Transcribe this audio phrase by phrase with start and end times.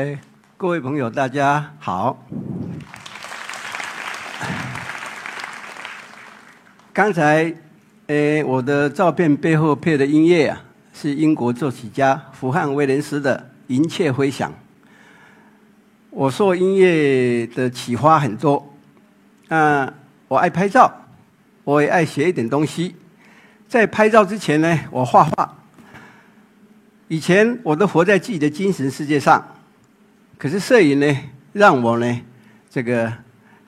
[0.00, 0.18] 呃，
[0.56, 2.26] 各位朋友，大家好。
[6.90, 7.54] 刚才，
[8.06, 10.62] 呃，我的照片背后配的音乐啊，
[10.94, 14.50] 是英国作曲家福汉威廉斯的《银雀飞翔》。
[16.08, 18.74] 我受音乐的启发很多，
[19.48, 19.92] 啊，
[20.28, 20.90] 我爱拍照，
[21.62, 22.96] 我也爱写一点东西。
[23.68, 25.58] 在拍照之前呢，我画画。
[27.08, 29.46] 以前我都活在自己的精神世界上。
[30.40, 31.16] 可是摄影呢，
[31.52, 32.20] 让我呢，
[32.70, 33.12] 这个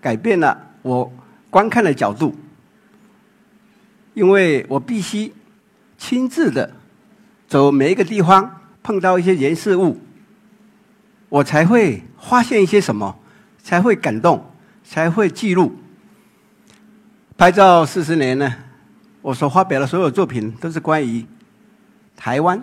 [0.01, 1.13] 改变了我
[1.51, 2.35] 观看的角度，
[4.15, 5.35] 因为我必须
[5.99, 6.75] 亲自的
[7.47, 10.01] 走每一个地方，碰到一些人事物，
[11.29, 13.19] 我才会发现一些什么，
[13.63, 14.51] 才会感动，
[14.83, 15.77] 才会记录。
[17.37, 18.51] 拍照四十年呢，
[19.21, 21.27] 我所发表的所有作品都是关于
[22.17, 22.63] 台湾，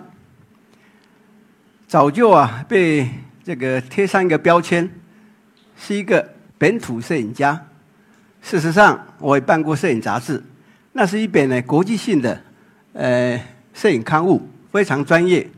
[1.86, 3.08] 早就啊被。
[3.42, 4.88] 这个贴上一个标签，
[5.76, 7.66] 是一个本土摄影家。
[8.42, 10.42] 事实上，我也办过摄影杂志，
[10.92, 12.40] 那是一本呢国际性的
[12.92, 13.40] 呃
[13.72, 15.48] 摄影刊物，非常专业。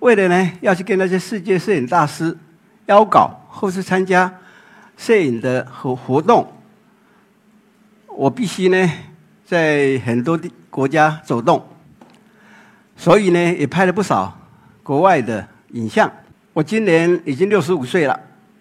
[0.00, 2.36] 为了呢要去跟那些世界摄影大师
[2.86, 4.32] 邀稿，或是参加
[4.96, 6.52] 摄影的活活动，
[8.08, 8.90] 我必须呢
[9.44, 11.66] 在很多地国家走动，
[12.96, 14.38] 所以呢也拍了不少
[14.82, 16.10] 国外的影像。
[16.52, 18.18] 我今年已经六十五岁了，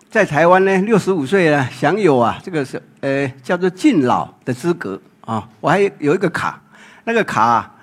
[0.10, 5.48] 在台湾呢，六十五岁呢享有啊这个是呃叫做敬老的资格啊。
[5.60, 6.62] 我还有一个卡，
[7.06, 7.74] 那个卡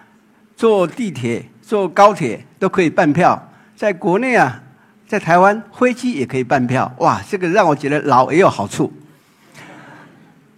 [0.57, 4.63] 坐地铁、坐高铁都可以办票，在国内啊，
[5.09, 6.93] 在台湾飞机也可以办票。
[6.99, 8.93] 哇，这个让我觉得老也有好处。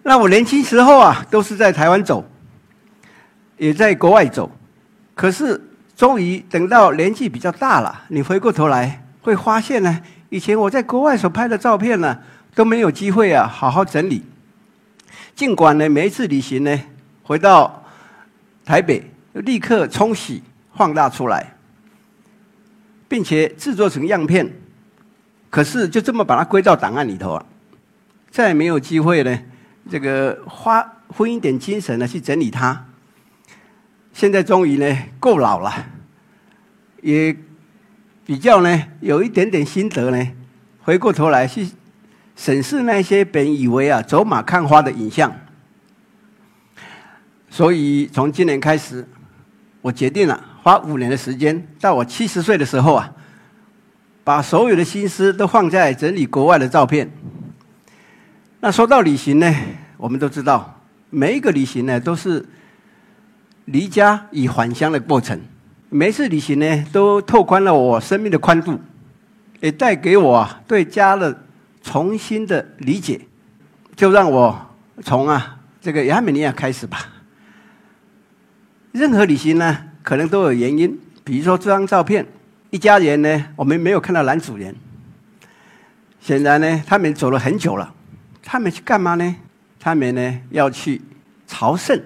[0.03, 2.23] 那我年轻时候啊，都是在台湾走，
[3.57, 4.51] 也在国外走，
[5.15, 5.59] 可是
[5.97, 9.03] 终于等到年纪比较大了，你回过头来。
[9.27, 12.17] 会发现呢，以前我在国外所拍的照片呢，
[12.55, 14.23] 都没有机会啊好好整理。
[15.35, 16.81] 尽管呢每一次旅行呢，
[17.25, 17.83] 回到
[18.65, 20.45] 台北立刻冲洗
[20.77, 21.55] 放大出来，
[23.09, 24.49] 并且制作成样片，
[25.51, 27.45] 可是就这么把它归到档案里头啊，
[28.31, 29.37] 再也没有机会呢，
[29.91, 32.87] 这个花花一点精神呢去整理它。
[34.13, 35.85] 现在终于呢够老了，
[37.03, 37.37] 也。
[38.27, 40.29] 比较呢，有一点点心得呢，
[40.83, 41.69] 回过头来去
[42.35, 45.33] 审视那些本以为啊走马看花的影像，
[47.49, 49.07] 所以从今年开始，
[49.81, 53.13] 我决定了花五年的时间，到我七十岁的时候啊，
[54.25, 57.09] 把所有的心思都放在整理国外的照片。
[58.59, 59.55] 那说到旅行呢，
[59.97, 62.45] 我们都知道，每一个旅行呢都是
[63.67, 65.41] 离家与返乡的过程。
[65.97, 68.79] 每次旅行呢，都拓宽了我生命的宽度，
[69.61, 71.43] 也带给我对家的
[71.83, 73.19] 重新的理解。
[73.97, 74.55] 就让我
[75.03, 76.99] 从啊这个亚美尼亚开始吧。
[78.93, 81.01] 任何旅行呢，可能都有原因。
[81.25, 82.27] 比如说这张照片，
[82.69, 84.77] 一家人呢，我们没有看到男主人。
[86.21, 87.91] 显然呢，他们走了很久了。
[88.43, 89.35] 他们去干嘛呢？
[89.81, 91.01] 他们呢要去
[91.47, 91.99] 朝圣。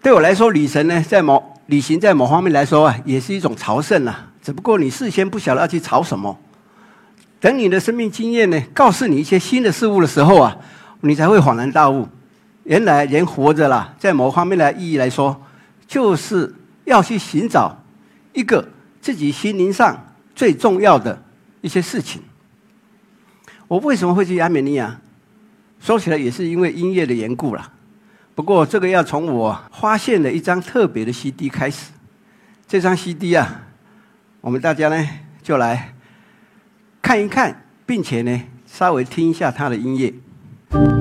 [0.00, 1.59] 对我来说，女神呢在某。
[1.70, 4.26] 旅行在某方面来说啊，也是一种朝圣啊。
[4.42, 6.36] 只不过你事先不晓得要去朝什么，
[7.38, 10.56] 等你的生命经验呢，告诉你一些新的事物的时候啊，
[11.02, 12.08] 你才会恍然大悟。
[12.64, 15.40] 原来人活着啦，在某方面的意义来说，
[15.86, 16.52] 就是
[16.86, 17.80] 要去寻找
[18.32, 18.68] 一个
[19.00, 21.22] 自己心灵上最重要的
[21.60, 22.20] 一些事情。
[23.68, 25.00] 我为什么会去亚美尼亚？
[25.78, 27.70] 说起来也是因为音乐的缘故了。
[28.34, 31.90] 不过，这个要从我发现的一张特别的 CD 开始。
[32.66, 33.62] 这张 CD 啊，
[34.40, 35.08] 我们大家呢
[35.42, 35.92] 就来
[37.02, 40.99] 看一看，并且呢稍微听一下它的音乐。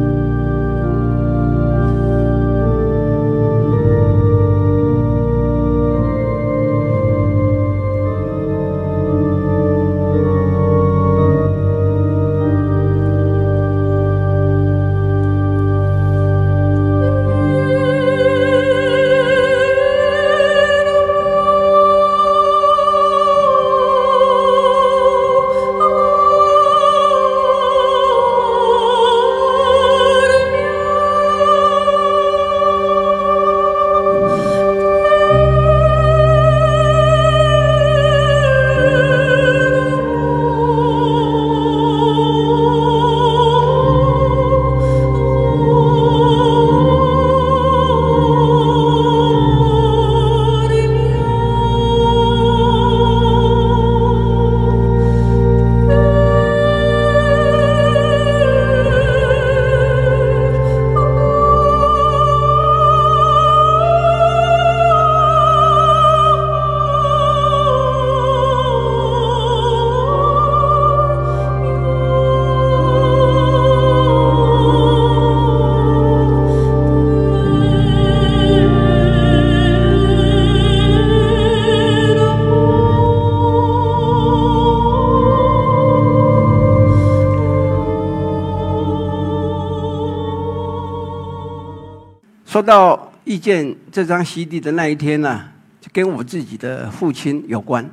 [92.69, 95.43] 到遇见这张 CD 的那一天呢，
[95.81, 97.83] 就跟我自己的父亲有关。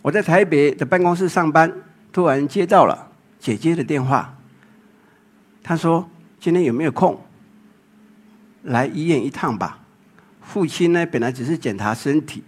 [0.00, 1.70] 我在台北的办公室上班，
[2.10, 3.06] 突然接到了
[3.38, 4.34] 姐姐的电话。
[5.62, 6.08] 她说
[6.40, 7.20] ：“今天有没有空
[8.62, 9.78] 来医院一趟吧？”
[10.40, 12.42] 父亲呢，本来只是检查身体，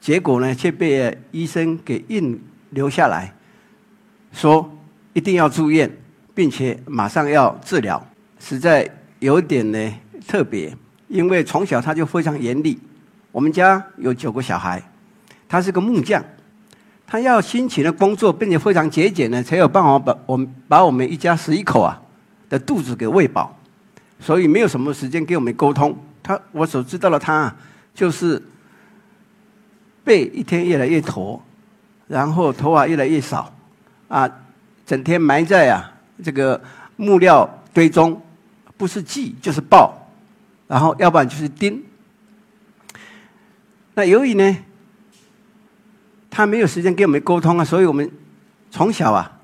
[0.00, 2.40] 结果呢，却被医生给硬
[2.70, 3.34] 留下来，
[4.30, 4.72] 说
[5.12, 5.90] 一定要住院，
[6.36, 8.00] 并且马上要治疗，
[8.38, 8.88] 实在
[9.18, 9.92] 有点呢
[10.26, 10.76] 特别。
[11.08, 12.76] 因为从小他就非常严厉。
[13.30, 14.82] 我们家有九个小孩，
[15.48, 16.24] 他是个木匠，
[17.06, 22.02] 他要辛勤的工作，并且非常节俭呢，才有办法把我们把我们一家十一口啊
[22.48, 23.56] 的肚子给喂饱，
[24.18, 25.96] 所以没有什么时间跟我们沟通。
[26.22, 27.54] 他我所知道的他，
[27.94, 28.42] 就是
[30.02, 31.40] 背一天越来越驼，
[32.08, 33.54] 然后头发越来越少，
[34.08, 34.28] 啊，
[34.84, 35.92] 整天埋在啊
[36.24, 36.60] 这个
[36.96, 38.20] 木料堆中，
[38.76, 39.92] 不是锯就是刨，
[40.66, 41.82] 然后要不然就是钉。
[43.94, 44.56] 那由于呢，
[46.30, 48.10] 他没有时间跟我们沟通啊，所以我们
[48.70, 49.40] 从小啊，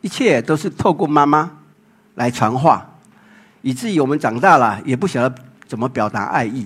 [0.00, 1.58] 一切都是透过妈妈
[2.14, 2.86] 来传话，
[3.62, 5.34] 以至于我们长大了也不晓得。
[5.68, 6.64] 怎么表达爱意？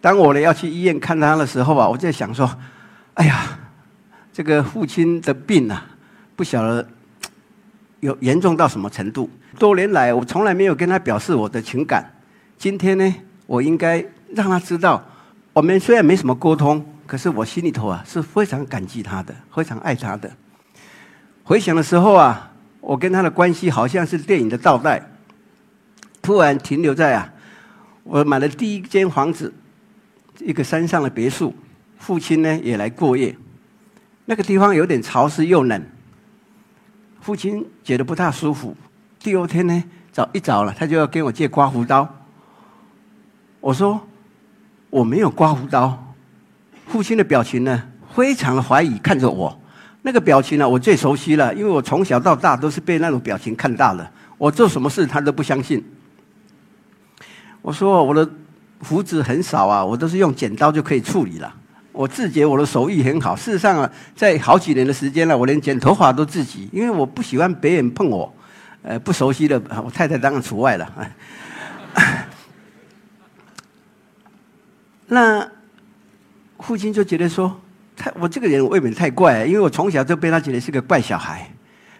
[0.00, 2.48] 当我呢要去医院看他的时候啊，我在想说
[3.14, 3.58] ：“哎呀，
[4.32, 5.84] 这个父亲的病啊，
[6.36, 6.88] 不晓得
[7.98, 9.28] 有严重到什么程度。
[9.58, 12.11] 多年来，我从来没有跟他表示我的情感。
[12.62, 13.14] 今天呢，
[13.48, 14.06] 我应该
[14.36, 15.04] 让他知道，
[15.52, 20.30] 我们虽然没什么沟通，可是我心里头啊是非常感激他的，非常爱他的。
[21.42, 25.04] 回想的时候啊，我跟他的关系好像是电影的倒带，
[26.22, 27.28] 突然停留在啊。”
[28.04, 29.52] 我买了第一间房子，
[30.38, 31.52] 一个山上的别墅，
[31.98, 33.36] 父亲呢也来过夜。
[34.26, 35.84] 那个地方有点潮湿又冷，
[37.20, 38.76] 父亲觉得不太舒服。
[39.18, 39.82] 第二天呢，
[40.12, 42.08] 早一早了，他就要跟我借刮胡刀。
[43.62, 43.98] 我说
[44.90, 45.96] 我没有刮胡刀。
[46.88, 47.80] 父亲的表情呢，
[48.12, 49.56] 非常的怀疑看着我。
[50.02, 54.06] 那个表情呢，我最熟悉了，因为我从小到大都是被那种表情看大的。
[54.36, 55.82] 我做什么事，他都不相信。
[57.62, 58.28] 我说我的
[58.80, 61.54] 胡子很少啊，我都是用剪刀就可以处理了。
[61.92, 63.36] 我自觉我的手艺很好。
[63.36, 68.34] 事实上啊，在好几年的时间了，我连剪头发都自己，因为我不喜欢别人碰我。
[68.82, 70.92] 呃，不熟悉的，我太太当然除外了。
[75.12, 75.46] 那
[76.58, 77.54] 父亲就觉得说，
[77.94, 81.46] 他我这个人未免太怪，因为我从小就被他觉得是个怪小孩。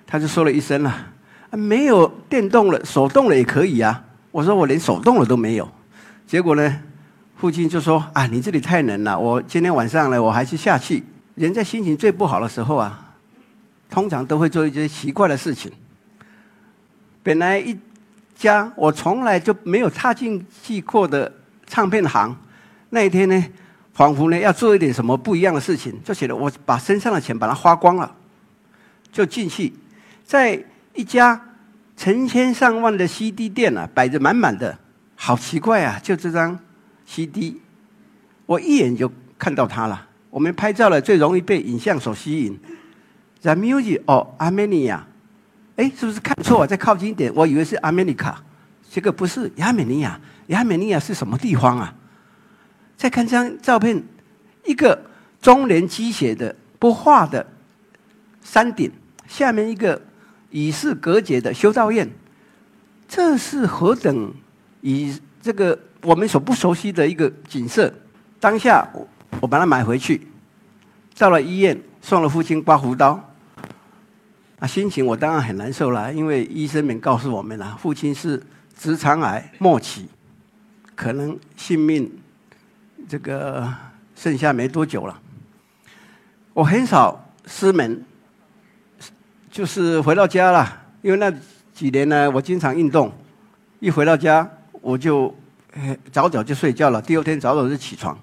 [0.06, 1.12] 他就说了一声了，
[1.50, 4.02] 没有电动了，手动了也可以啊。
[4.30, 5.70] 我说我连手动了都没有，
[6.26, 6.80] 结果呢，
[7.36, 11.04] 父亲就说：“啊，你这里太冷了，我今天晚上呢，我还是下去。”
[11.36, 13.12] 人在心情最不好的时候啊，
[13.90, 15.70] 通常都会做一些奇怪的事情。
[17.22, 17.78] 本来一
[18.34, 21.30] 家我从来就没有踏进去过的
[21.66, 22.34] 唱片行，
[22.94, 23.44] 那一天呢，
[23.94, 28.14] 仿佛呢要做一点什么不一样的事情，就写得我把身上的钱把它花光了，
[29.10, 29.72] 就进去，
[30.24, 30.62] 在
[30.94, 31.40] 一家。
[31.94, 34.76] 成千上万的 CD 店啊，摆着满满的，
[35.14, 36.00] 好奇怪啊！
[36.02, 36.58] 就这张
[37.06, 37.60] CD，
[38.46, 40.08] 我一眼就看到它了。
[40.30, 42.58] 我们拍照了，最容易被影像所吸引。
[43.42, 45.00] The music of Armenia，
[45.76, 46.66] 哎，是不是看错？
[46.66, 48.34] 再靠近一点，我以为是 America，
[48.90, 50.18] 这个不是亚美尼亚。
[50.48, 51.94] 亚美尼亚是什么地方啊？
[53.02, 54.00] 再看这张照片，
[54.64, 54.96] 一个
[55.40, 57.44] 中年积雪的不化的
[58.44, 58.92] 山顶，
[59.26, 60.00] 下面一个。
[60.50, 62.08] 与世隔绝的修道院，
[63.08, 64.32] 这是何等
[64.82, 67.92] 以这个我们所不熟悉的一个景色。
[68.38, 68.86] 当下
[69.40, 70.28] 我把它买回去，
[71.16, 73.18] 到了医院送了父亲刮胡刀。
[74.58, 78.40] 啊，心情我当然很难受了，因为医生们告诉我们了，父亲是
[78.78, 80.06] 直肠癌末期，
[80.94, 82.12] 可能性命
[83.12, 83.70] 这个
[84.16, 85.20] 剩下没多久了。
[86.54, 88.02] 我很少失眠。
[89.50, 91.30] 就是回到家了，因为那
[91.74, 93.12] 几年呢，我经常运动，
[93.80, 94.50] 一回到家
[94.80, 95.34] 我就
[96.10, 98.18] 早早就睡觉了，第二天早早就起床。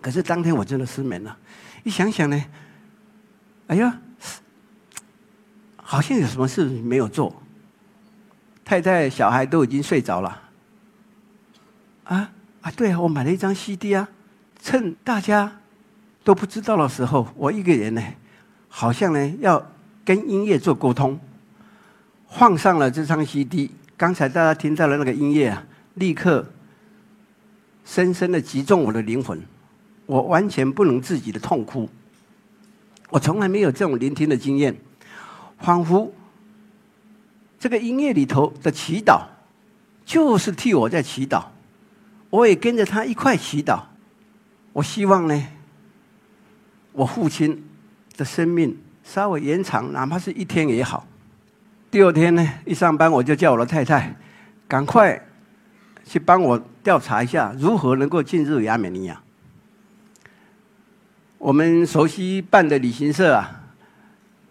[0.00, 1.36] 可是当天我真的失眠了，
[1.82, 2.44] 一想想呢，
[3.66, 3.98] 哎呀，
[5.74, 7.34] 好像有什么事没有做。
[8.64, 10.40] 太太、小孩都已经睡着了。
[12.04, 12.30] 啊
[12.76, 14.08] 对啊，我买了一张 CD 啊，
[14.62, 15.60] 趁大家
[16.24, 18.02] 都不知道的时候，我一个人呢，
[18.68, 19.64] 好像呢要。
[20.04, 21.20] 跟音乐做沟通，
[22.30, 23.70] 放上了这张 CD。
[23.94, 25.62] 刚才大家听到的那个音乐啊，
[25.96, 26.46] 立刻
[27.84, 29.38] 深深的击中我的灵魂，
[30.06, 31.86] 我完全不能自己的痛哭。
[33.10, 34.74] 我从来没有这种聆听的经验，
[35.58, 36.10] 仿佛
[37.60, 39.26] 这个音乐里头的祈祷，
[40.06, 41.44] 就是替我在祈祷，
[42.30, 43.80] 我也跟着他一块祈祷。
[44.72, 45.46] 我希望呢，
[46.92, 47.64] 我父亲
[48.16, 51.06] 的生命稍微延长，哪怕是一天也好。
[51.90, 54.14] 第二天呢，一上班我就叫我的太太
[54.68, 55.20] 赶快
[56.04, 59.20] 去帮我调查一下，如何能够进入亚美尼亚。
[61.38, 63.62] 我们熟悉办的旅行社啊，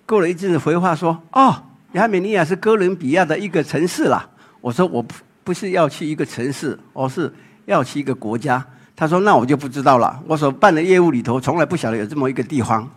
[0.05, 4.27] 过了一阵子回话说：“哦，亚美尼亚是哥伦比亚的一个城市啦。”
[4.61, 7.31] 我说：“我不不是要去一个城市，而是
[7.67, 8.65] 要去一个国家。”
[8.97, 10.19] 他说：“那我就不知道了。
[10.27, 12.89] 我所办的业务里头，从来不晓得有这么一个地方。”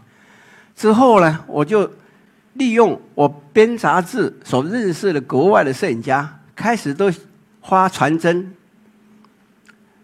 [0.74, 1.88] 之后呢，我就。
[2.54, 7.08] 利用我编杂志所认识的国外的摄影家，开始都
[7.60, 8.52] 花传真，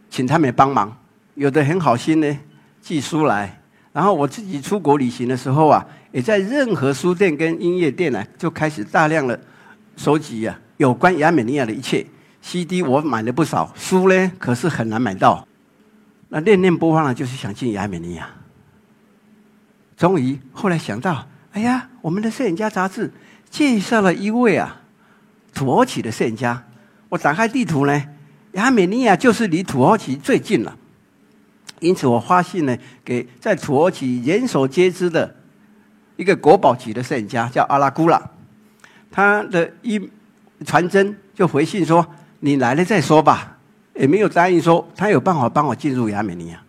[0.08, 0.96] 请他们帮忙。
[1.34, 2.38] 有的很好心呢，
[2.80, 3.60] 寄书来。
[3.92, 9.38] 然后我自己出国旅行的时候啊，也在任何书店跟音乐店呢，就开始大量的
[9.96, 12.06] 收集啊，有关亚美尼亚的一切
[12.46, 12.80] CD。
[12.80, 15.46] 我买了不少书呢，可是很难买到。
[16.28, 18.28] 那念念不忘了，就是想进亚美尼亚。
[19.96, 21.26] 终于后来想到。
[21.52, 23.10] 哎呀，我们的摄影家杂志
[23.48, 24.82] 介绍了一位啊，
[25.54, 26.62] 土耳其的摄影家。
[27.08, 28.04] 我打开地图呢，
[28.52, 30.76] 亚美尼亚就是离土耳其最近了。
[31.80, 35.34] 因此，我发信呢给在土耳其人所皆知的
[36.16, 38.22] 一个国宝级的摄影家，叫阿拉古拉。
[39.10, 40.10] 他的一
[40.66, 42.06] 传真就回信说
[42.40, 43.52] ：“你来了再说吧。”
[43.98, 46.62] 也没有答应说他有办法帮我进入亚美尼亚。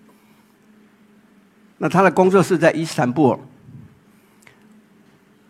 [1.78, 3.40] 那他的工作室在伊斯坦布尔。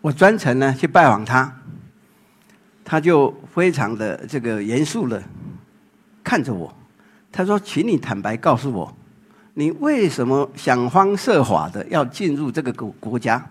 [0.02, 1.56] 我专程呢去拜访他，
[2.84, 5.22] 他就非常的这个严肃的
[6.24, 6.74] 看着我，
[7.32, 8.92] 他说：“请你坦白告诉我，
[9.54, 13.48] 你为什么想方设法的要进入这个国国家？”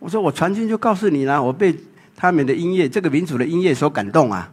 [0.00, 1.78] 我说：“我传讯就告诉你了，我被
[2.16, 4.50] 他们的音乐，这个民族的音乐所感动啊！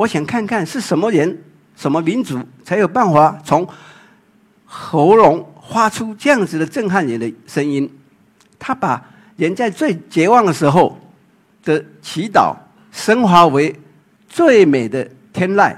[0.00, 1.44] 我想看看是什么人、
[1.76, 3.68] 什么民族才有办法从
[4.64, 7.90] 喉咙发出这样子的震撼人的声音。”
[8.58, 9.02] 他把。
[9.36, 11.00] 人在最绝望的时候
[11.64, 12.54] 的祈祷，
[12.92, 13.74] 升华为
[14.28, 15.02] 最美的
[15.32, 15.74] 天籁。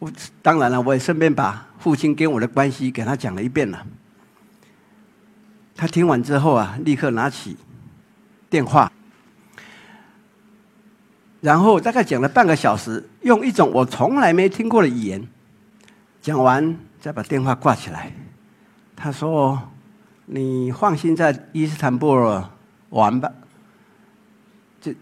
[0.00, 0.10] 我
[0.42, 3.86] 当然了，我也顺便把父亲跟我的关系给他讲了一遍了。
[5.76, 7.56] 他听完之后啊，立刻拿起
[8.48, 8.89] 电话，
[11.40, 15.26] 然后大概讲了半个小时，用一种我从来没听过的语言
[16.20, 18.12] 讲完，再把电话挂起来。
[18.94, 19.60] 他说。
[20.32, 22.48] 你放心在伊斯坦布尔
[22.90, 23.32] 玩吧，
[24.80, 24.94] 就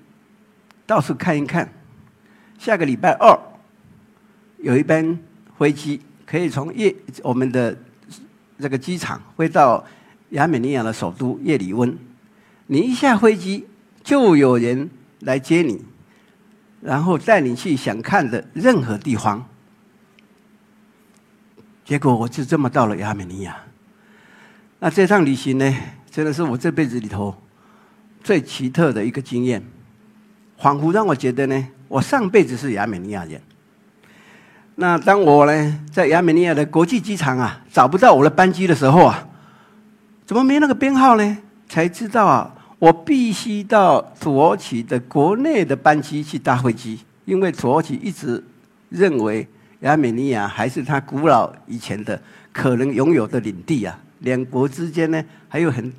[0.87, 1.71] 到处看一看。
[2.59, 3.38] 下个礼拜二
[4.57, 5.18] 有一班
[5.59, 7.76] 飞机可以从叶我们的
[8.59, 9.85] 这个机场飞到
[10.30, 11.95] 亚美尼亚的首都叶里温。
[12.66, 13.66] 你一下飞机
[14.02, 14.88] 就有人
[15.21, 15.85] 来接你，
[16.81, 19.45] 然后带你去想看的任何地方。
[21.85, 23.57] 结果我就这么到了亚美尼亚。
[24.79, 25.77] 那这趟旅行呢，
[26.11, 27.35] 真的是我这辈子里头
[28.23, 29.63] 最奇特的一个经验，
[30.59, 33.41] 仿佛让我觉得呢，我上辈子是亚美尼亚人。
[34.77, 39.27] 那当我呢在亚美尼亚的国际机场啊找不到我的班机的时候啊，
[40.25, 41.39] 怎么没那个编号呢？
[41.69, 48.43] 才知道啊，我必须到土耳其的国内的班机去搭飞机，因为土耳其一直
[48.89, 49.47] 认为
[49.81, 52.21] 亚美尼亚还是他古老以前的
[52.53, 53.99] 可能拥有的领地啊。
[54.21, 55.93] 两国之间呢，还有很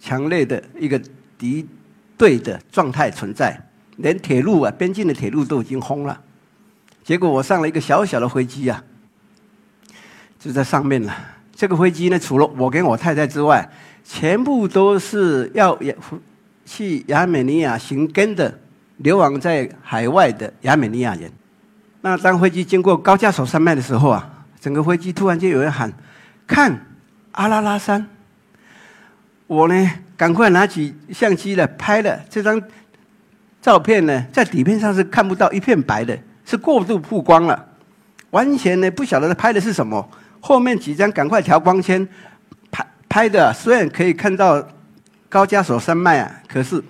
[0.00, 1.00] 强烈的一个
[1.38, 1.66] 敌
[2.16, 3.58] 对的状态存在，
[3.96, 6.20] 连铁路啊，边境的铁路都已经封了。
[7.04, 8.82] 结果我上了一个小小的飞机啊，
[10.38, 11.14] 就在上面了。
[11.54, 13.68] 这个飞机呢，除了我跟我太太之外，
[14.04, 15.78] 全部都是要
[16.64, 18.58] 去亚美尼亚寻根的
[18.98, 21.30] 流亡在海外的亚美尼亚人。
[22.00, 25.92] 那当飞机经过高加索山脉的时候啊，整个飞机突然间有人喊
[26.46, 26.86] ：“看！”
[27.32, 28.06] 阿拉拉山，
[29.46, 32.60] 我呢赶快拿起相机了，拍了这张
[33.62, 37.68] 照片呢，在底片上是看不到一片白的，是过度曝光了，
[38.32, 40.06] 完全呢不晓得拍的是什么。
[40.40, 42.06] 后面几张赶快调光圈，
[43.12, 44.66] 拍的虽然可以看到
[45.28, 46.82] 高加索山脉啊，可是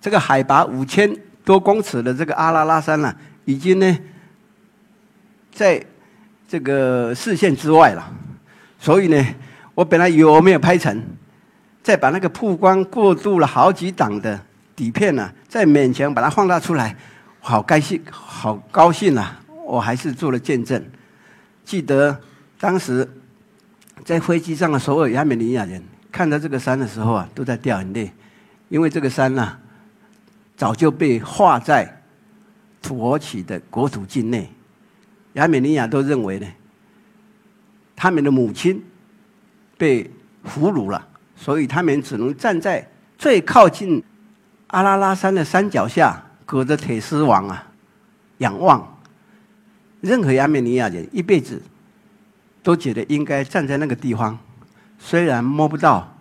[0.00, 3.14] 这个海拔五千多公尺的这个阿拉拉山呢，
[3.44, 3.98] 已经呢
[5.52, 5.80] 在
[6.48, 8.12] 这个视线之外了。
[8.80, 9.24] 所以呢，
[9.76, 11.00] 我本来以为我没有拍成，
[11.84, 14.36] 再把那个曝光过度了好几档的
[14.74, 16.96] 底片呢，再勉强把它放大出来，
[17.38, 19.40] 好高兴，好高兴啊！
[19.64, 20.84] 我还是做了见证。
[21.64, 22.20] 记得
[22.58, 23.08] 当时
[24.04, 28.12] 在飞机上的所有亚美尼亚人看到这个山的时候啊，都在掉眼泪，
[28.68, 29.56] 因为这个山呢，
[30.56, 32.02] 早就被画在
[32.82, 34.50] 土耳其的国土境内，
[35.34, 36.46] 亚美尼亚都认为呢，
[37.94, 38.82] 他们的母亲
[39.78, 40.10] 被
[40.44, 44.02] 俘虏了，所以他们只能站在最靠近
[44.66, 47.70] 阿拉拉山的山脚下，隔着铁丝网啊，
[48.38, 48.98] 仰望。
[50.00, 51.62] 任何亚美尼亚人一辈子
[52.62, 54.38] 都觉得应该站在那个地方，
[54.98, 56.16] 虽然摸不到，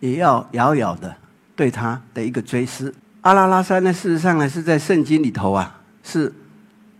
[0.00, 1.14] 也要遥遥的
[1.54, 2.94] 对他的一个追思。
[3.20, 6.32] 阿拉拉山呢，事实上呢是在圣经里头啊，是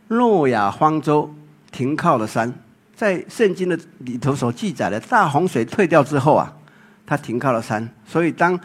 [0.08, 1.34] 诺亚方舟
[1.70, 2.52] 停靠的山，
[2.94, 6.52] 在圣经的里头所记载的大洪水退掉之后啊，
[7.06, 7.88] 他停靠了山。
[8.06, 8.58] 所以当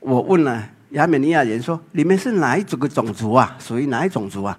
[0.00, 3.56] 我问了亚美尼亚人说：“你们是哪一种个种族啊？
[3.58, 4.56] 属于哪一种族啊？”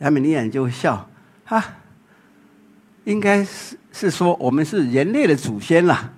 [0.00, 1.08] 亚美尼亚人就会笑，
[1.44, 1.64] 啊，
[3.04, 6.10] 应该是是说我们是人类的祖先啦。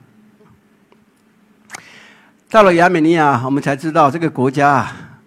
[2.51, 5.21] 到了亚美尼亚，我们才知道这个国家啊，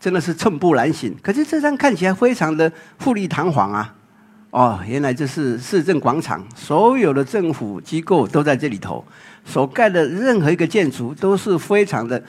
[0.00, 1.14] 真的是寸步难行。
[1.22, 3.94] 可是这张看起来非常的富丽堂皇啊！
[4.50, 9.04] 哦，原来这是市政广场，所有的政府机构都在这里头，
[9.44, 12.20] 所盖的任何一个建筑都是非常的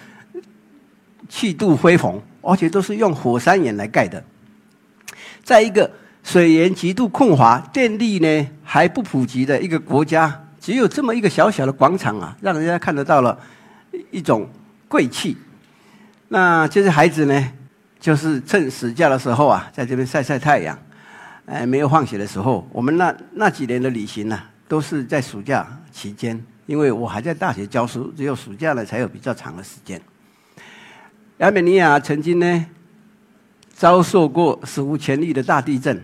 [1.29, 4.23] 气度恢宏，而且都是用火山岩来盖的。
[5.43, 5.89] 在一个
[6.23, 13.37] 水源极度困乏、电力呢还不普及的一个国家，只有这么一个小小的广场啊，让人家看得到了
[14.11, 14.47] 一种
[14.87, 15.35] 贵气。
[16.29, 17.51] 那这些孩子呢，
[17.99, 20.77] 就是趁暑假的时候啊，在这边晒晒太阳。
[21.47, 29.99] 哎，没有放学的时候，我们那那几年的旅行呢，都是在暑假期间，因为我还在大学教书，只有暑假呢才有比较长的时间。
[31.39, 32.65] 亚美尼亚曾经呢。
[33.73, 35.99] 遭受过史无前例的大地震，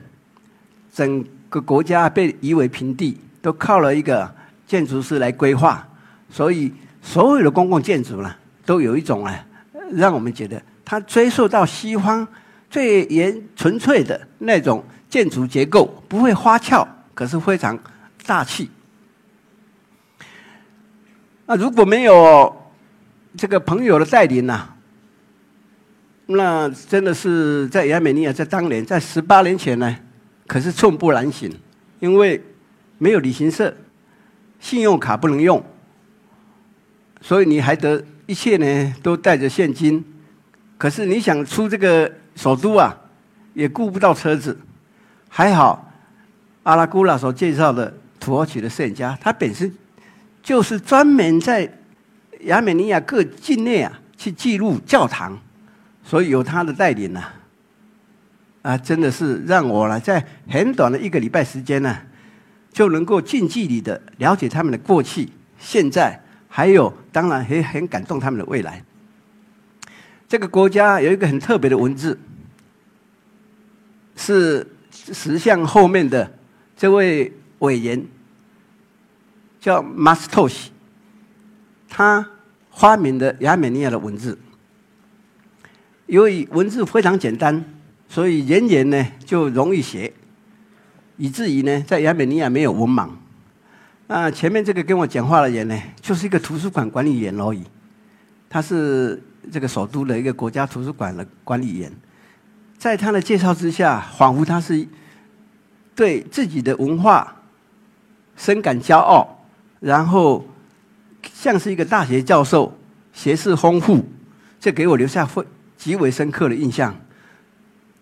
[0.97, 4.27] 整个国家被夷为平地，都靠了一个
[4.65, 5.87] 建筑师来规划，
[6.27, 9.45] 所以所有的公共建筑呢，都有一种啊，
[9.91, 12.27] 让我们觉得它追溯到西方
[12.67, 17.77] 最原纯粹的那种建筑结构，不会花俏，可是非常
[18.25, 18.67] 大气。
[21.45, 22.71] 那如果没有
[23.37, 24.67] 这个朋友的带领呢？
[26.25, 29.95] 那真的是在亚美尼亚，在当年，在十八年前呢，
[30.47, 31.53] 可是寸步难行，
[31.99, 32.41] 因为
[32.97, 33.75] 没有旅行社，
[34.59, 35.63] 信用卡不能用，
[37.21, 40.03] 所以你还得一切呢都带着现金，
[40.77, 42.95] 可是你想出这个首都啊，
[43.53, 44.57] 也顾不到车子。
[45.29, 45.91] 还好，
[46.63, 49.71] 阿拉古拉所介绍的土耳其的摄影家，他本身
[50.41, 51.69] 就是专门在
[52.45, 55.37] 亚美尼亚各境内啊去记录教堂。
[56.03, 57.21] 所以有他的带领呢，
[58.61, 61.97] 啊，真的是让我呢，在很短的一个礼拜时间呢，
[62.71, 68.83] 就能够近距离的了解他们的过去、现在，还有当然也很感动他们的未来。
[70.27, 72.19] 这个国家有一个很特别的文字，
[74.17, 76.29] 是石像后面的
[76.75, 78.05] 这位委员
[79.61, 80.71] 叫马斯托西，
[81.87, 82.27] 他
[82.71, 84.37] 发明的亚美尼亚的文字。
[86.07, 87.63] 由于文字非常简单，
[88.09, 90.11] 所以人人呢就容易学，
[91.17, 93.09] 以至于呢在亚美尼亚没有文盲。
[94.07, 97.63] 那前面这个跟我讲话的人呢，就是一个图书馆管理员而已。
[98.49, 101.91] 他是这个首都的一个国家图书馆的管理员，
[102.77, 104.87] 在他的介绍之下，仿佛他是
[105.93, 107.35] 对自己的文化
[108.37, 109.45] 深感骄傲，
[109.81, 110.47] 然后
[111.33, 112.73] 像是一个大学教授，
[113.11, 114.05] 学识丰富，
[114.59, 115.43] 这给我留下非。
[115.77, 116.95] 极为深刻的印象。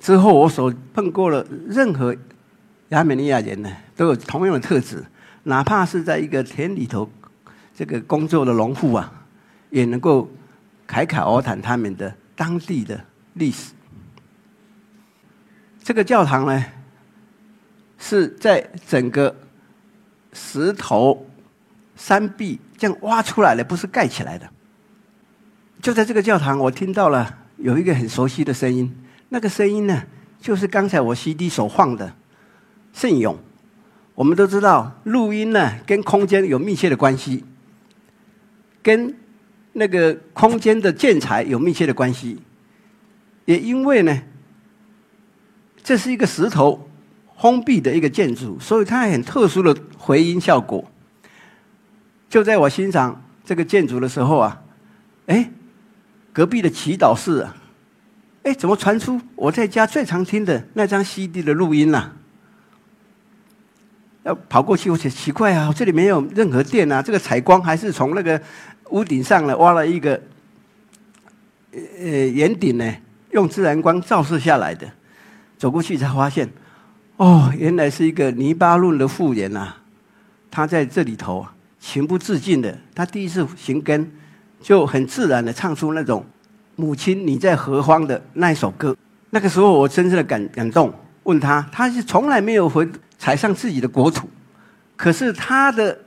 [0.06, 2.16] 之后，我所碰过的任何
[2.90, 5.04] 亚美尼亚人呢，都有同样的特质。
[5.46, 7.10] 哪怕是在一个田里头
[7.74, 9.12] 这个工作的农户啊，
[9.72, 10.30] 也能够
[10.86, 13.74] 侃侃而谈他们的当地的历史。
[15.84, 16.64] 这个教堂呢，
[17.98, 19.36] 是在整个
[20.34, 21.28] 石头
[21.96, 24.48] 山壁这样挖出来的，不是盖起来的。
[25.82, 27.40] 就在这个教堂，我听到了。
[27.58, 28.94] 有一个很熟悉的声音，
[29.30, 30.04] 那个声音呢，
[30.40, 32.14] 就是刚才我 CD 所放的
[32.94, 33.38] 圣咏。
[34.14, 37.44] 我们都知道，录音呢跟空间有密切的关系，
[38.82, 39.14] 跟
[39.74, 42.42] 那个空间的建材有密切的关系。
[43.46, 44.22] 也因为呢，
[45.84, 46.90] 这是一个石头
[47.38, 50.84] 封闭的一个建筑，所以它很特殊的回音效果。
[52.30, 54.62] 就在我欣赏这个建筑的时候啊，
[55.26, 55.52] 哎。
[56.34, 57.56] 隔壁的祈祷室啊，
[58.46, 62.12] 哎，怎么传出我在家最常听的那张 CD 的录音呢？
[64.22, 68.40] 要跑过去，我觉奇怪啊，这里没有任何电啊，这个采光还是从那个
[68.92, 70.22] 屋顶上呢挖了一个
[71.72, 72.96] 呃圆顶呢，
[73.32, 74.88] 用自然光照射下来的。
[75.58, 76.48] 走过去才发现，
[77.18, 79.74] 哦，原来是一个泥巴嫩的妇人呐，
[80.52, 81.48] 她在这里头
[81.80, 84.12] 情不自禁的，她第一次行根，
[84.62, 86.24] 就很自然的唱出那种
[86.76, 88.96] “母亲你在何方”的那一首歌。
[89.30, 94.30] 那个时候我深深的感感动，问他，他是从来没有回踩上自己的国土，
[94.96, 95.98] 可是他的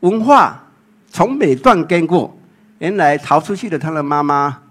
[0.00, 0.66] 文化
[1.08, 2.36] 从没断根过。
[2.78, 4.62] 原来逃出去的他的妈妈，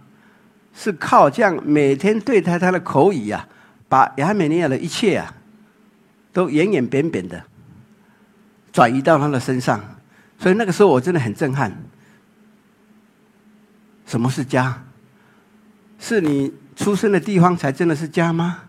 [0.73, 3.47] 是靠这样每天对待他的口语啊，
[3.87, 5.33] 把亚美尼亚的一切啊，
[6.33, 7.43] 都远远扁扁的
[8.71, 9.79] 转移到他的身上。
[10.39, 11.71] 所以那个时候我真的很震撼。
[14.05, 14.83] 什么是家？
[15.99, 18.63] 是你出生的地方才真的是家吗？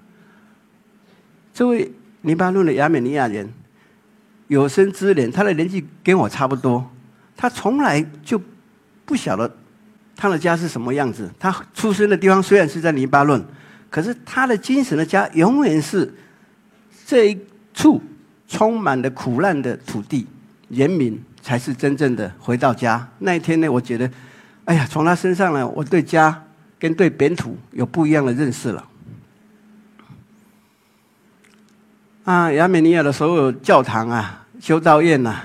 [1.55, 1.91] 这位
[2.23, 3.51] 黎巴嫩的亚美尼亚人，
[4.49, 6.91] 有生之年，他的年纪跟我差不多，
[7.37, 8.39] 他从来就。
[9.07, 9.53] 不晓得
[10.15, 11.29] 他的家是什么样子。
[11.37, 13.45] 他出生的地方虽然是在黎巴嫩，
[13.91, 16.15] 可是他的精神的家永远是
[17.05, 17.37] 这一
[17.75, 18.01] 处
[18.47, 20.29] 充满了苦难的土地，
[20.69, 23.09] 人民才是真正的回到家。
[23.19, 24.09] 那一天呢，我觉得，
[24.65, 26.45] 哎呀，从他身上呢，我对家
[26.81, 28.89] 跟对本土有不一样的认识了。
[32.25, 35.41] 啊，亚美尼亚的所有教堂啊、修道院呐，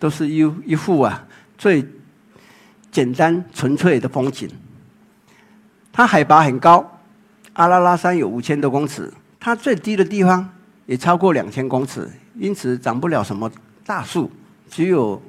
[0.00, 1.24] 都是一一幅啊
[1.56, 1.86] 最。
[2.90, 4.48] 简单纯粹的风景。
[5.92, 6.98] 它海拔很高，
[7.52, 10.48] 阿拉拉山有五千多公尺，它最低的地方
[10.86, 13.48] 也超过两千公尺，因此长不了什么
[13.84, 14.30] 大树，
[14.70, 15.20] 只有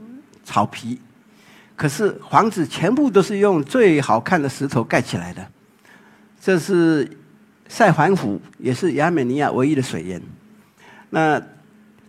[0.45, 0.99] 草皮。
[1.79, 5.47] 可是房子全部都是用最好看的石头盖起来的。
[6.37, 7.09] 这是
[7.69, 10.21] 塞环湖，也是亚美尼亚唯一的水源。
[11.11, 11.41] 那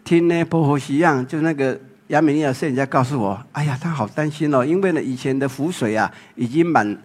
[0.03, 1.81] 听呢，波和西样就那个。
[2.09, 7.01] 亚美尼亚摄影家告诉我：“哎呀，他好担心哦，因为呢，以前的湖水啊，已经满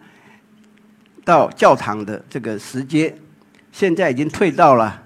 [1.23, 3.15] 到教堂的这个石阶，
[3.71, 5.03] 现在已经退到了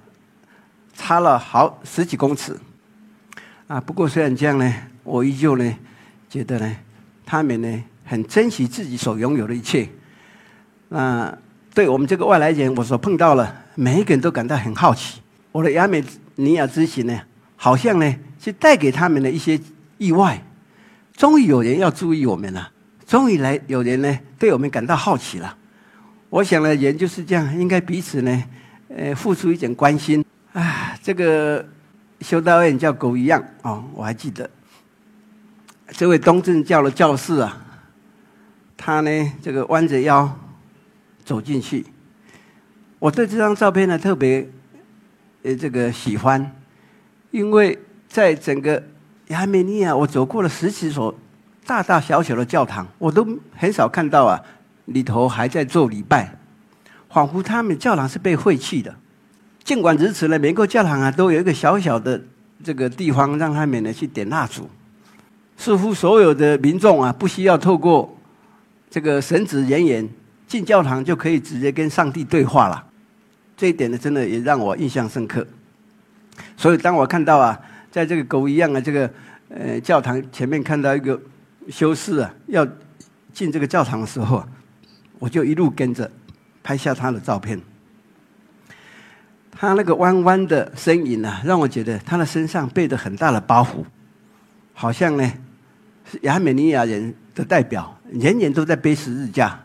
[0.93, 2.57] 差了好十几公尺。
[3.67, 5.77] 啊，不过虽然这样呢，我依旧呢
[6.29, 6.73] 觉得呢，
[7.29, 9.87] 他们呢很珍惜自己所拥有的一切。
[10.89, 11.37] 那
[11.73, 15.21] 对我们这个外来人，我所碰到了每一个人都感到很好奇。
[15.51, 16.03] 我的亚美
[16.35, 17.21] 尼亚之行呢，
[17.55, 19.59] 好像呢是带给他们的一些。”
[19.99, 20.41] 意外，
[21.11, 22.71] 终于有人要注意我们了。
[23.05, 25.57] 终于来有人呢，对我们感到好奇了。
[26.29, 28.43] 我想呢，人就是这样，应该彼此呢，
[28.95, 30.23] 呃，付出一点关心。
[30.53, 31.67] 啊，这个
[32.21, 34.49] 修道院叫狗一样哦，我还记得。
[35.91, 37.58] 这位东正教的教士啊，
[38.78, 40.38] 他呢，这个弯着腰
[41.23, 41.86] 走进去。
[42.99, 44.49] 我对这张照片呢特别，
[45.43, 46.56] 呃，这个喜欢，
[47.32, 48.84] 因为在整个。
[49.30, 51.13] 亚美尼亚，我走过了十几所
[51.63, 53.23] 大大小小的教堂，我都
[53.56, 54.41] 很少看到啊，
[54.86, 56.36] 里头还在做礼拜，
[57.12, 58.95] 仿佛他们教堂是被废弃的。
[59.63, 62.19] 尽管如此呢，每个教堂啊都有一个小小的
[62.63, 64.67] 这个地方让他们呢去点蜡烛，
[65.59, 68.17] 似乎所有的民众啊不需要透过
[68.89, 70.09] 这个神职人员
[70.47, 72.83] 进教堂就可以直接跟上帝对话了。
[73.55, 75.45] 这一点呢，真的也让我印象深刻。
[76.57, 77.59] 所以当我看到啊。
[77.91, 79.11] 在这个狗一样的这个
[79.49, 81.19] 呃教堂前面看到一个
[81.69, 82.63] 修士啊，要
[83.33, 84.45] 进这个教堂的时候，
[85.17, 86.09] 我就一路跟着
[86.61, 87.59] 拍下他的照片。
[89.49, 93.83] 他那个弯弯的身影啊，让我觉得他的身上背着很大的包袱，
[94.75, 95.33] 好像呢
[96.11, 99.59] 是亚美尼亚人的代表，年年都在背十字架。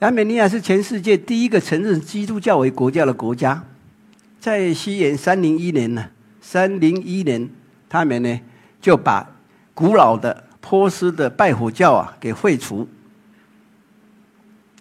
[0.00, 3.64] 亚美尼亚是全世界第一个承认基督教为国教的国家，
[4.38, 6.04] 在西元三零一年呢。
[6.38, 7.50] 三零一年，
[7.88, 8.40] 他们呢
[8.80, 9.28] 就把
[9.74, 12.86] 古老的波斯的拜火教啊给废除，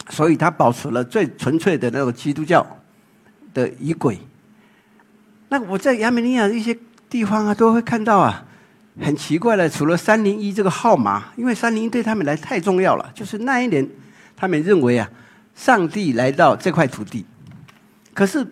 [0.09, 2.63] 所以他保持了最纯粹的那种基督教
[3.51, 4.19] 的仪轨。
[5.49, 6.77] 那我在亚美尼亚一些
[7.09, 8.45] 地方啊，都会看到啊，
[9.01, 13.87] 很奇怪的，除了三零一这个号码，因为三零一对他们来太重要了，就是那一年
[14.35, 15.09] 他们认为啊，
[15.53, 17.25] 上帝来到这块土地，
[18.13, 18.47] 可是，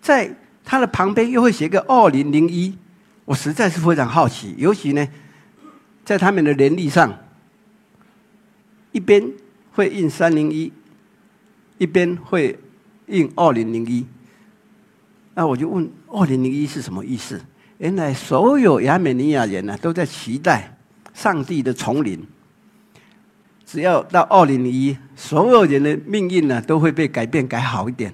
[0.00, 2.76] 在它的旁边又会写个二零零一，
[3.24, 4.54] 我实在是非常好奇。
[4.58, 5.08] 尤其呢，
[6.04, 7.18] 在他们的年历上，
[8.92, 9.32] 一边
[9.72, 10.72] 会印三零一，
[11.78, 12.58] 一边会
[13.06, 14.06] 印二零零一。
[15.34, 17.40] 那我就问二零零一是什么意思？
[17.78, 20.76] 原来所有亚美尼亚人呢都在期待
[21.14, 22.26] 上帝的重临。
[23.64, 28.12] 只要到二零零一，所有人的命运呢都会被改变，改好一点。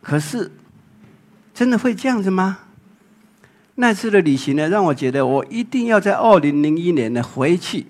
[0.00, 0.50] 可是。
[1.54, 2.60] 真的会这样子吗？
[3.74, 7.86] 那次的旅行呢，让我觉得我一定要在二零零一年呢回去。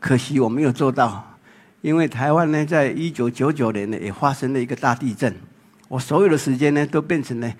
[0.00, 1.36] 可惜我没有做到，
[1.82, 5.32] 因为台湾呢，在一九九九年呢也发生了一个大地震。
[5.88, 7.52] 我所有的时间呢都变成了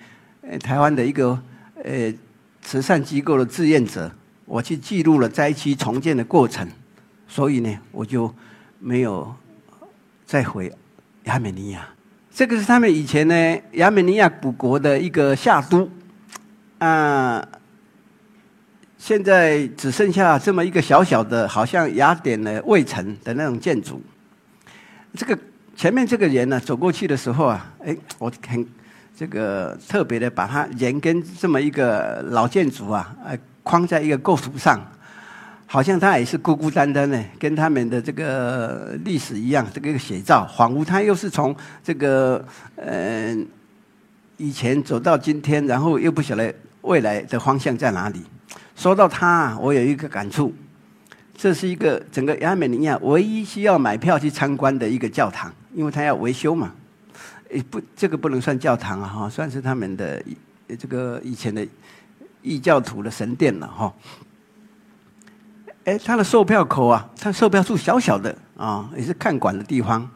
[0.59, 1.39] 台湾的一个
[1.83, 2.11] 呃
[2.61, 4.11] 慈善机构的志愿者，
[4.45, 6.67] 我去记录了灾区重建的过程，
[7.27, 8.33] 所以呢，我就
[8.79, 9.33] 没有
[10.25, 10.71] 再回
[11.23, 11.87] 亚美尼亚。
[12.29, 15.89] 这个是他们以前呢亚美尼亚古国的一个夏都，
[16.77, 17.43] 啊，
[18.97, 24.01] 现在只剩下这么一个小小的，好像雅典的卫城的那种建筑。
[25.15, 25.37] 这个
[25.75, 28.63] 前面这个人呢，走过去的时候啊，哎，我很
[29.17, 34.79] 这个特别的把它人跟这么一个老建筑啊，呃，框在一个构图上。
[35.69, 41.53] 好像他也是孤孤单单的，跟他们的这个历史一样，这个写照，仿佛他又是从
[41.83, 42.41] 这个
[42.77, 43.35] 呃
[44.37, 46.53] 以前走到今天，然后又不晓得
[46.83, 48.23] 未来的方向在哪里。
[48.77, 50.53] 说到他，我有一个感触，
[51.35, 56.71] 这是一个整个亚美尼亚唯一需要买票去参观的一个教堂，因为他要维修嘛。
[57.49, 60.21] 诶，不，这个不能算教堂啊，哈，算是他们的
[60.77, 61.65] 这个以前的
[62.41, 63.93] 异教徒的神殿了，哈。
[65.85, 70.09] 哎，他的售票口啊，他售票处小小的啊，也是看管的地方。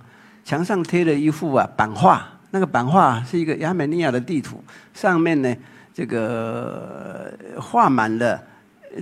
[0.43, 4.61] 墙上贴了一幅啊版画，那个版画是一个亚美尼亚的地图，
[4.93, 5.55] 上面呢
[5.93, 8.43] 这个画满了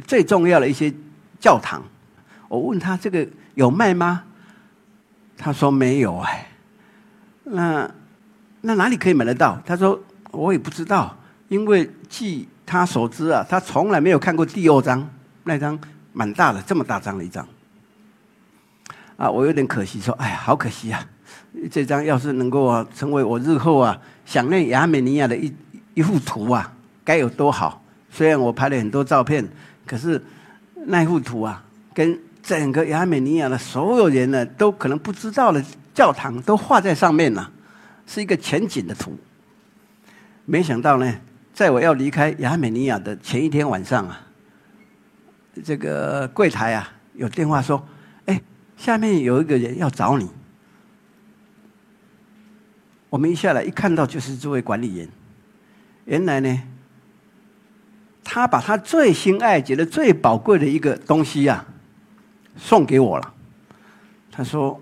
[0.05, 0.93] 最重要的一些
[1.39, 1.81] 教堂。
[2.47, 4.23] 我问他这个有卖吗？
[5.37, 6.47] 他说没有哎。
[7.45, 7.89] 那
[8.61, 9.61] 那哪里可以买得到？
[9.65, 9.99] 他说
[10.31, 11.15] 我也不知道，
[11.47, 15.09] 因为据他所知啊，他从来没有看过第二张
[15.43, 15.79] 那张。
[16.11, 17.47] 蛮大的，这么大张的一张，
[19.15, 21.05] 啊，我有点可惜，说，哎呀，好可惜啊！
[21.69, 25.53] 这张要是能够啊，成为我日后啊想念亚美尼亚的一
[25.93, 26.73] 一幅图啊，
[27.05, 27.81] 该有多好！
[28.09, 29.47] 虽然我拍了很多照片，
[29.85, 30.21] 可是
[30.87, 37.49] 那幅图啊，跟整个亚美尼亚的所有人呢，都可能不知道的教堂都画在上面了，
[38.09, 39.15] 是一个全景的图。
[40.45, 41.21] 没想到呢，
[41.53, 44.25] 在我要离开亚美尼亚的前一天晚上啊。
[45.63, 47.87] 这个柜台啊，有电话说
[48.25, 48.41] ：“哎，
[48.75, 50.27] 下面有一个人要找你。”
[53.11, 55.07] 我们一下来一看到就是这位管理员。
[56.05, 56.63] 原来呢，
[58.23, 61.63] 他把他最心爱、觉得最宝贵的一个东西呀，
[62.57, 63.33] 送给我了。
[64.31, 64.81] 他说：“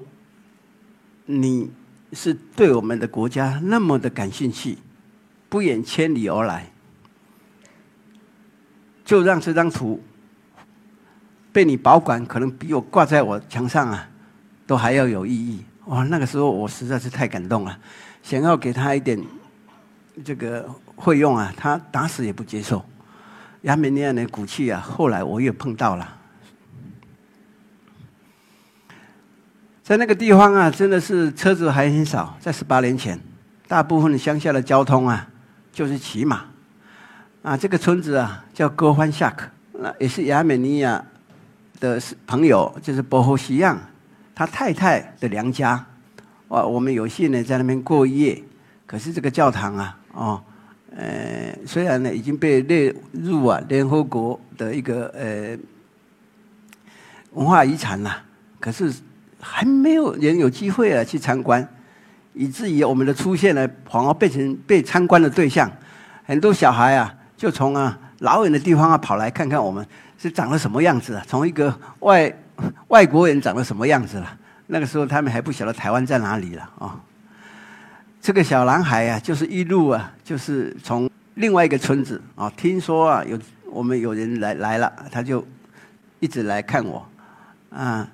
[1.26, 1.72] 你
[2.14, 4.78] 是对我们的国家那么的感兴趣，
[5.50, 6.72] 不远千里而来，
[9.04, 10.04] 就让这张图。”
[11.54, 14.08] 被你保管，可能比我挂在我墙上啊，
[14.68, 15.64] 都还要有意义。
[15.86, 17.76] 哇，那个时候我实在是太感动了，
[18.22, 19.20] 想要给他一点
[20.24, 22.86] 这个费用啊，他打死也不接受。
[23.62, 26.17] 亚美尼亚的骨气啊，后来我也碰到了，
[29.88, 32.36] 在那个地方啊，真的是车子还很少。
[32.42, 33.18] 在十八年前，
[33.70, 35.26] 大部分乡下的交通啊，
[35.72, 36.44] 就是骑马。
[37.42, 41.02] 啊，这个村子啊，叫戈欢夏克，那也是亚美尼亚。
[41.80, 43.80] 的朋友就是波侯西样，
[44.36, 45.86] 他太太的娘家，
[46.50, 48.44] 哇，我们有幸呢在那边过夜。
[48.86, 50.44] 可是这个教堂啊，哦，
[50.94, 55.58] 呃，虽然呢已经被列入啊联合国的一个呃
[57.32, 58.24] 文化遗产了，
[58.60, 58.94] 可是
[59.40, 61.68] 还没有人有机会啊去参观，
[62.34, 65.72] 以至于我们的出现呢，反而变成被参观的对象。
[66.26, 69.86] 很多小孩啊，就从啊老远的地方啊跑来看看我们。
[70.20, 71.24] 是长了什么样子啊？
[71.28, 72.36] 从一个外
[72.88, 74.38] 外国人长了什么样子了？
[74.66, 77.00] 那个时候他们还不晓得台湾在哪里了啊！
[78.20, 85.46] 这个小男孩啊，就是一路啊，就是从另外一个村子啊，听说啊有我们有人来来了，他就
[86.20, 87.08] 一直来看我
[87.70, 88.10] 啊。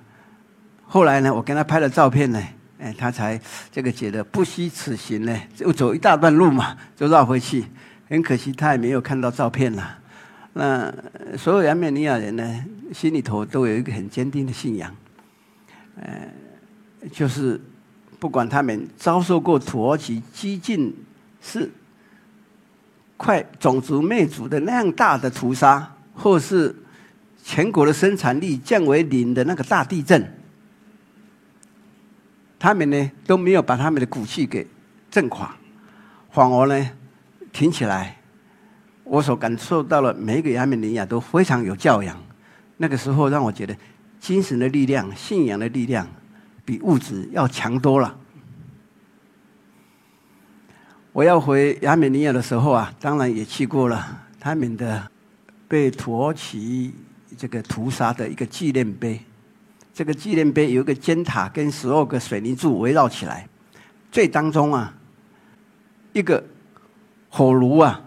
[0.94, 2.40] 后来呢，我跟他拍了照片呢，
[2.78, 3.40] 哎，他才
[3.72, 7.64] 这个觉得不虚此行呢，就走一大段路嘛，就绕回去。
[8.08, 9.98] 很可惜，他也没有看到照片了。
[10.52, 10.94] 那
[11.36, 14.94] 所有亚美尼亚人呢，心里头都有一个很坚定的信仰，
[16.00, 16.28] 呃，
[17.10, 17.60] 就是
[18.20, 20.94] 不管他们遭受过土耳其激进
[21.42, 21.68] 是
[23.16, 26.72] 快种族灭族的那样大的屠杀，或是
[27.42, 30.24] 全国的生产力降为零的那个大地震，
[32.64, 34.66] 他们呢都没有把他们的骨气给
[35.10, 35.54] 震垮，
[36.30, 36.90] 反而呢
[37.52, 38.16] 挺起来。
[39.02, 42.18] 我所感受到了，每一个亚美尼亚都非常有教养。
[42.78, 43.76] 那个时候让我觉得，
[44.18, 46.08] 精神的力量、信仰的力量，
[46.64, 48.16] 比物质要强多了。
[51.12, 55.06] 我要回亚美尼亚的时候啊，当然也去过了他们的
[55.68, 56.94] 被土耳其
[57.36, 59.20] 这个屠杀的一个纪念碑。
[59.94, 63.48] 这个纪念碑有一个尖塔跟十二个水泥柱围绕起来，
[64.10, 64.92] 最当中啊，
[66.12, 66.44] 一个
[67.30, 68.00] 火炉啊。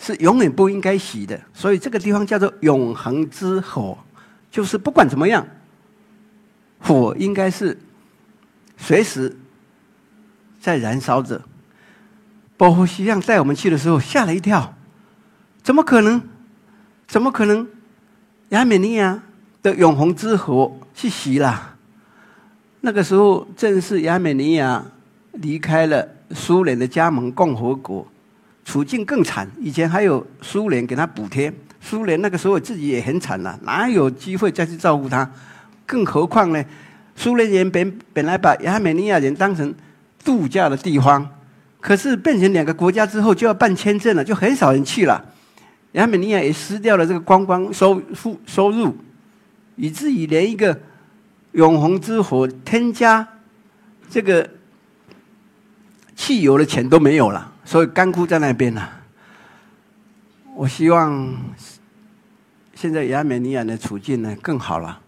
[0.00, 3.98] 是永远不应该熄的，所以这个地方叫做永恒之火，
[4.48, 5.44] 就是不管怎么样，
[6.78, 7.76] 火应该是
[8.76, 9.36] 随时
[10.60, 11.42] 在燃烧着。
[12.56, 14.72] 保护西向带我们去的时候吓了一跳，
[15.64, 16.22] 怎么可能？
[17.08, 17.66] 怎么可能？
[18.50, 19.20] 亚美尼亚
[19.62, 21.74] 的永恒之火去洗了？
[22.80, 24.84] 那个时候正是亚美尼亚
[25.32, 28.06] 离开了苏联的加盟共和国。
[28.64, 35.30] 处境更惨，以前还有苏联给他补贴，苏联那个时候自己也很惨了，哪有机会再去照顾他？
[35.86, 36.62] 更何况呢？
[37.16, 39.74] 苏联人本本来把亚美尼亚人当成
[40.22, 41.26] 度假的地方，
[41.80, 45.24] 可是变成两个国家之后就要办签证了，就很少人去了。
[45.92, 48.94] 亚美尼亚也失掉了这个观光收付收入，
[49.78, 50.78] 以至于连一个
[51.52, 53.26] 永恒之火添加
[54.10, 54.46] 这个
[56.14, 57.54] 汽油的钱都没有了。
[57.64, 58.90] 所以干枯在那边了。
[60.56, 61.34] 我希望
[62.74, 64.98] 现在亚美尼亚的处境呢更好了。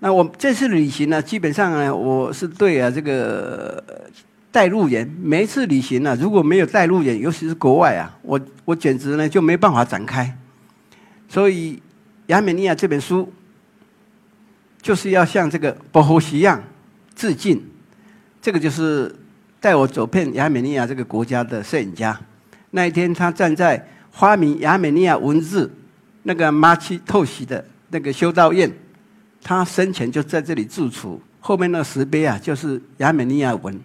[0.00, 3.82] 那我这次旅行呢，基本上呢，我是对啊这个
[4.52, 10.38] 带路人，每一次旅行呢，如果没有带路人，尤其是国外啊，我我简直呢就没办法展开。
[11.26, 11.82] 所以
[12.26, 13.32] 亚美尼亚这本书
[14.80, 16.62] 就是要向这个波 hồ 西样
[17.14, 17.62] 致敬。
[18.42, 19.14] 这个就是。
[19.62, 22.18] 带我走遍亚美尼亚这个国家的摄影家，
[22.70, 25.70] 那一天他站在发明亚美尼亚文字
[26.22, 28.72] 那个马奇透西的那个修道院，
[29.42, 31.20] 他生前就在这里住处。
[31.40, 33.78] 后面那石碑啊，就是亚美尼亚文。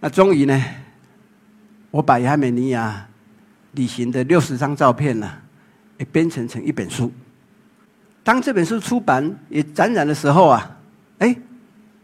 [0.00, 0.60] 那终于呢，
[1.92, 3.06] 我把亚美尼亚
[3.74, 5.30] 旅行的六十张照片呢，
[5.98, 7.12] 也编成成一本书。
[8.22, 10.76] 当这本书出版也展览的时候啊，
[11.18, 11.34] 哎，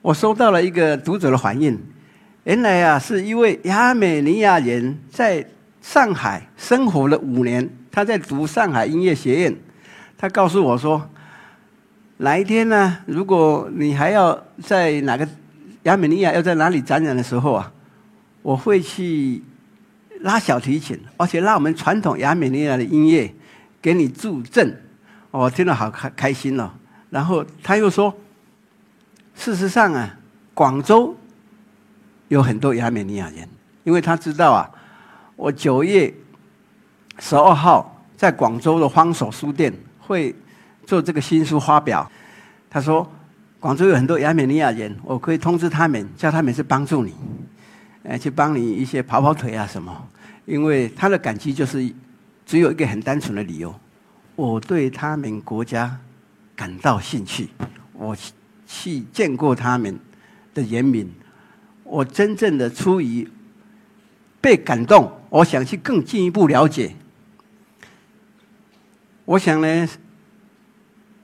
[0.01, 1.79] 我收到了一个读者的反应。
[2.45, 5.45] 原来啊，是一位亚美尼亚人在
[5.83, 9.55] 上海生活了五年，他在读上海音乐学院。
[10.17, 11.11] 他告诉我说
[12.19, 12.99] ：“哪一天呢？
[13.05, 15.29] 如果你还要在哪个
[15.83, 17.71] 亚美尼亚要在哪里展览的时候啊，
[18.43, 19.43] 我会去
[20.21, 23.31] 拉小提琴，而且拉我们传统亚美尼亚的音乐
[23.83, 24.75] 给你助阵。”
[25.37, 26.73] 我听了好开开心了。
[27.11, 28.15] 然后他又说
[29.35, 30.19] ：“事实上啊，
[30.55, 31.15] 广州。”
[32.29, 33.49] 有很多亚美尼亚人，
[33.85, 34.69] 因为他知道啊，
[35.37, 36.13] 我九月
[37.21, 40.35] 十二号在广州的方所书店会
[40.85, 42.11] 做这个新书发表。
[42.69, 43.09] 他说，
[43.61, 47.15] 广州有很多亚美尼亚人，我可以通知他们，叫他们去帮助你，
[48.03, 50.09] 呃，去帮你一些跑跑腿啊什么。
[50.47, 51.89] 因为他的感激就是
[52.45, 53.73] 只有一个很单纯的理由，
[54.37, 55.99] 我对他们国家
[56.55, 57.49] 感到兴趣，
[57.95, 58.15] 我
[58.67, 59.99] 去见过他们
[60.55, 61.11] 的人民。
[61.83, 63.27] 我真正的出于
[64.41, 66.95] 被感动，我想去更进一步了解。
[69.25, 69.89] 我想呢，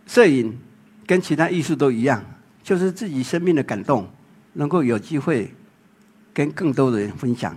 [0.07, 0.59] 摄影
[1.07, 2.25] 跟其他艺术都一样，
[2.63, 4.09] 就是自己生命的感动，
[4.55, 5.53] 能够有机会
[6.33, 7.57] 跟更多的人分享。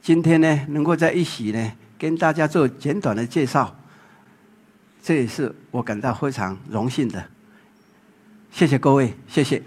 [0.00, 3.74] 今天呢，能够在一起呢，跟大家做简短的介绍，
[5.02, 7.24] 这也是我感到非常荣幸的。
[8.52, 9.60] 谢谢各位，谢谢。